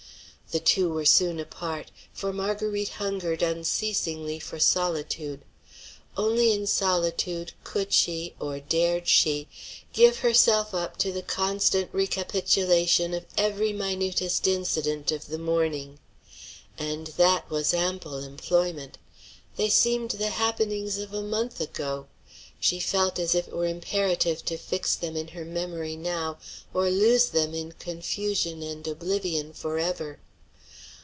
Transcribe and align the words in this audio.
The 0.51 0.59
two 0.59 0.89
were 0.89 1.05
soon 1.05 1.39
apart. 1.39 1.91
For 2.11 2.33
Marguerite 2.33 2.89
hungered 2.99 3.41
unceasingly 3.41 4.37
for 4.37 4.59
solitude. 4.59 5.45
Only 6.17 6.51
in 6.51 6.67
solitude 6.67 7.53
could 7.63 7.93
she, 7.93 8.35
or 8.37 8.59
dared 8.59 9.07
she, 9.07 9.47
give 9.93 10.17
herself 10.17 10.73
up 10.73 10.97
to 10.97 11.13
the 11.13 11.21
constant 11.21 11.89
recapitulation 11.93 13.13
of 13.13 13.25
every 13.37 13.71
minutest 13.71 14.45
incident 14.45 15.09
of 15.09 15.27
the 15.27 15.37
morning. 15.37 15.99
And 16.77 17.07
that 17.15 17.49
was 17.49 17.73
ample 17.73 18.17
employment. 18.17 18.97
They 19.55 19.69
seemed 19.69 20.11
the 20.11 20.31
happenings 20.31 20.97
of 20.97 21.13
a 21.13 21.21
month 21.21 21.61
ago. 21.61 22.07
She 22.59 22.81
felt 22.81 23.17
as 23.19 23.33
if 23.33 23.47
it 23.47 23.53
were 23.53 23.67
imperative 23.67 24.43
to 24.47 24.57
fix 24.57 24.95
them 24.95 25.15
in 25.15 25.29
her 25.29 25.45
memory 25.45 25.95
now, 25.95 26.39
or 26.73 26.89
lose 26.89 27.27
them 27.29 27.53
in 27.53 27.71
confusion 27.71 28.61
and 28.61 28.85
oblivion 28.85 29.53
forever. 29.53 30.19